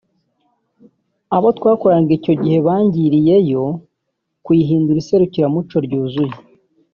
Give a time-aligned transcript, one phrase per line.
[1.35, 3.65] Abo twakoranaga icyo gihe bangiriye yo
[4.43, 6.35] kuyihindura iserukiramuco ryuzuye